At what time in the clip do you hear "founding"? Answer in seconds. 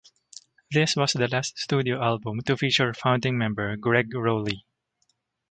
2.91-3.37